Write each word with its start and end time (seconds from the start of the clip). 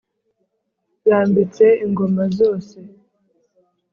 yambitse 1.09 1.65
ingoma 1.85 2.23
zose 2.39 2.77